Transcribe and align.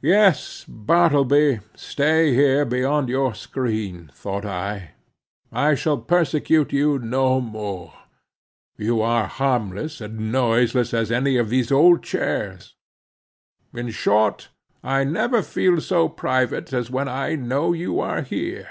Yes, 0.00 0.64
Bartleby, 0.66 1.60
stay 1.76 2.34
there 2.34 2.64
behind 2.64 3.10
your 3.10 3.34
screen, 3.34 4.10
thought 4.14 4.46
I; 4.46 4.92
I 5.52 5.74
shall 5.74 5.98
persecute 5.98 6.72
you 6.72 6.98
no 6.98 7.38
more; 7.38 7.92
you 8.78 9.02
are 9.02 9.26
harmless 9.26 10.00
and 10.00 10.32
noiseless 10.32 10.94
as 10.94 11.12
any 11.12 11.36
of 11.36 11.50
these 11.50 11.70
old 11.70 12.02
chairs; 12.02 12.76
in 13.74 13.90
short, 13.90 14.48
I 14.82 15.04
never 15.04 15.42
feel 15.42 15.82
so 15.82 16.08
private 16.08 16.72
as 16.72 16.90
when 16.90 17.06
I 17.06 17.34
know 17.34 17.74
you 17.74 18.00
are 18.00 18.22
here. 18.22 18.70